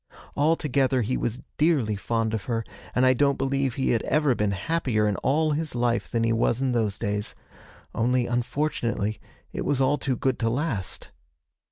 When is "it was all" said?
9.53-9.99